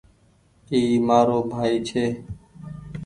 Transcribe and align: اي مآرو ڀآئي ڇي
اي 0.71 0.79
مآرو 1.07 1.39
ڀآئي 1.51 1.77
ڇي 1.87 2.05